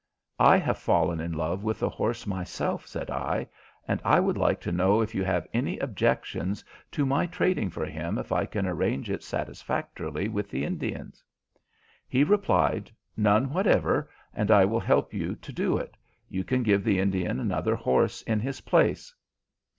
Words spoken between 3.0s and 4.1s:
I, "and